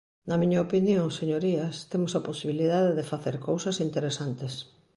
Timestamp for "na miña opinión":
0.29-1.07